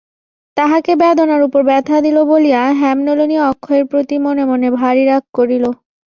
[0.57, 5.65] তাহাকে বেদনার উপর ব্যথা দিল বলিয়া হেমনলিনী অক্ষয়ের প্রতি মনে মনে ভারি রাগ করিল।